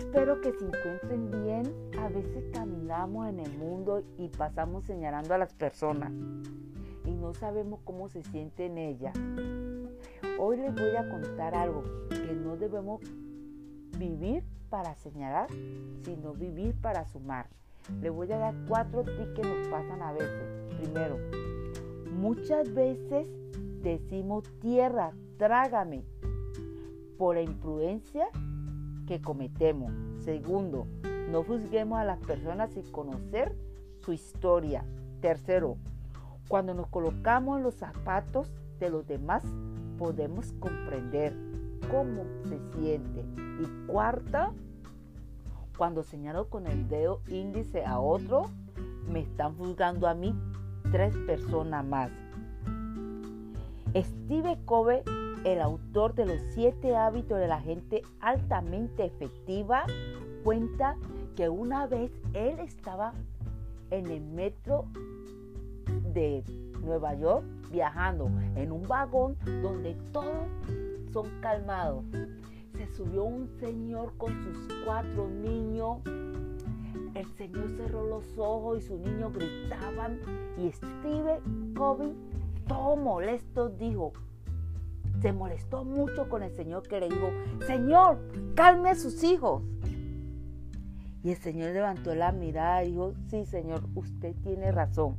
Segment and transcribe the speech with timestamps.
[0.00, 1.62] Espero que se encuentren bien.
[1.98, 6.10] A veces caminamos en el mundo y pasamos señalando a las personas
[7.04, 9.14] y no sabemos cómo se sienten ellas.
[10.38, 13.02] Hoy les voy a contar algo que no debemos
[13.98, 15.48] vivir para señalar,
[16.02, 17.46] sino vivir para sumar.
[18.00, 20.76] Les voy a dar cuatro tips que nos pasan a veces.
[20.78, 21.18] Primero,
[22.10, 23.28] muchas veces
[23.82, 26.04] decimos tierra, trágame,
[27.16, 28.28] por imprudencia
[29.18, 29.92] cometemos.
[30.24, 30.86] Segundo,
[31.30, 33.56] no juzguemos a las personas sin conocer
[34.00, 34.84] su historia.
[35.20, 35.76] Tercero,
[36.48, 39.42] cuando nos colocamos en los zapatos de los demás,
[39.98, 41.34] podemos comprender
[41.90, 43.24] cómo se siente.
[43.60, 44.52] Y cuarta,
[45.76, 48.50] cuando señalo con el dedo índice a otro,
[49.08, 50.34] me están juzgando a mí
[50.90, 52.10] tres personas más.
[53.94, 55.02] Steve Covey
[55.44, 59.84] el autor de los siete hábitos de la gente altamente efectiva,
[60.44, 60.96] cuenta
[61.36, 63.14] que una vez él estaba
[63.90, 64.86] en el metro
[66.12, 66.44] de
[66.82, 70.48] Nueva York viajando en un vagón donde todos
[71.12, 72.04] son calmados.
[72.76, 75.98] Se subió un señor con sus cuatro niños.
[77.14, 80.20] El señor cerró los ojos y sus niños gritaban
[80.56, 81.40] y Steve
[81.76, 82.14] Covey,
[82.66, 84.12] todo molesto, dijo,
[85.20, 87.30] se molestó mucho con el Señor que le dijo,
[87.66, 88.18] Señor,
[88.54, 89.62] calme a sus hijos.
[91.22, 95.16] Y el Señor levantó la mirada y dijo, sí, Señor, usted tiene razón.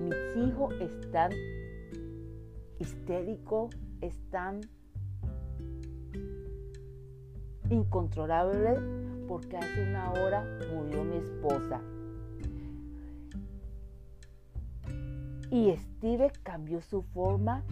[0.00, 1.30] Mis hijos están
[2.80, 4.60] histéricos, están
[7.70, 8.80] incontrolables
[9.28, 11.80] porque hace una hora murió mi esposa.
[15.50, 17.64] Y Steve cambió su forma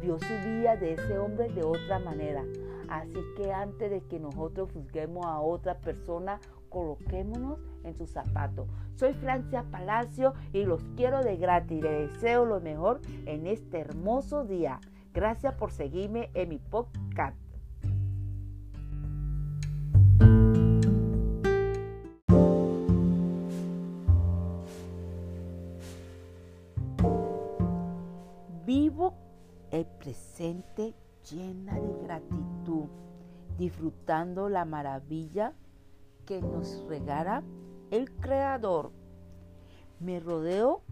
[0.00, 2.44] vio su vida de ese hombre de otra manera.
[2.88, 6.40] Así que antes de que nosotros juzguemos a otra persona,
[6.70, 8.68] coloquémonos en sus zapatos.
[8.94, 11.82] Soy Francia Palacio y los quiero de gratis.
[11.82, 14.80] Les deseo lo mejor en este hermoso día.
[15.12, 17.36] Gracias por seguirme en mi podcast.
[28.64, 29.14] Vivo
[29.70, 30.94] el presente
[31.30, 32.86] llena de gratitud,
[33.58, 35.52] disfrutando la maravilla
[36.24, 37.42] que nos regala
[37.90, 38.92] el Creador.
[40.00, 40.82] Me rodeo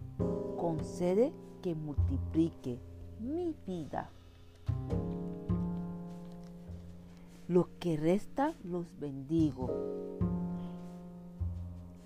[0.57, 2.79] con sede que multiplique
[3.19, 4.09] mi vida.
[7.47, 9.69] Lo que resta los bendigo.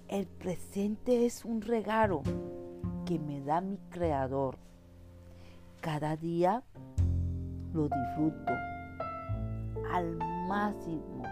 [0.07, 2.21] El presente es un regalo
[3.05, 4.57] que me da mi Creador.
[5.81, 6.61] Cada día
[7.73, 8.53] lo disfruto
[9.91, 10.15] al
[10.47, 11.23] máximo.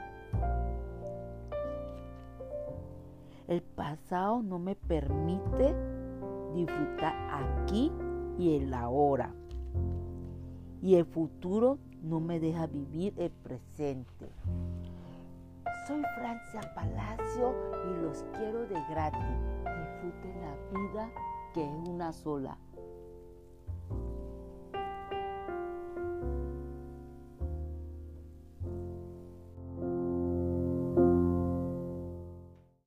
[3.48, 5.76] El pasado no me permite
[6.56, 7.92] disfrutar aquí
[8.40, 9.32] y el ahora.
[10.82, 14.32] Y el futuro no me deja vivir el presente.
[15.88, 17.54] Soy Francia Palacio
[17.88, 19.44] y los quiero de gratis.
[19.64, 21.10] Disfruten la vida
[21.54, 22.58] que es una sola.